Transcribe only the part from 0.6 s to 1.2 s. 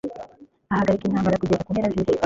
Ahagarika